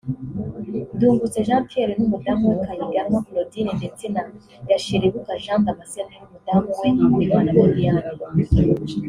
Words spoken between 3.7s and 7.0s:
ndetse na Gasherebuka Jean Damascène n’umudamu we